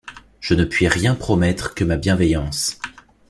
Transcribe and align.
Je 0.39 0.55
ne 0.55 0.65
puis 0.65 0.87
rien 0.87 1.13
promettre, 1.13 1.75
que 1.75 1.83
ma 1.83 1.95
bienveillance. 1.95 2.79